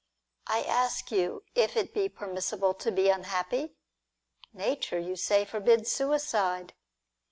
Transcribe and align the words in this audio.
I 0.47 0.63
ask 0.63 1.11
you 1.11 1.43
if 1.53 1.77
it 1.77 1.93
be 1.93 2.09
permissible 2.09 2.73
to 2.73 2.91
be 2.91 3.09
unhappy? 3.09 3.75
Nature, 4.51 4.97
you 4.97 5.15
say, 5.15 5.45
forbids 5.45 5.91
suicide. 5.91 6.73